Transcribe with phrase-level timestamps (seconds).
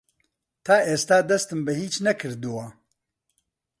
[0.65, 2.65] تا ئێستا دەستم بە هیچ نەکردووە.